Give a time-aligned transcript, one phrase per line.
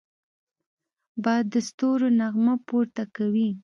[1.23, 3.49] باد د ستورو نغمه پورته کوي